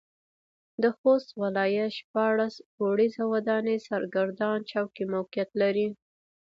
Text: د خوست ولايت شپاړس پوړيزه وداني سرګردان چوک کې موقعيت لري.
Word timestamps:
د 0.81 0.83
خوست 0.97 1.29
ولايت 1.41 1.91
شپاړس 1.99 2.53
پوړيزه 2.75 3.23
وداني 3.33 3.77
سرګردان 3.87 4.57
چوک 4.69 4.89
کې 4.95 5.03
موقعيت 5.13 5.49
لري. 5.61 5.87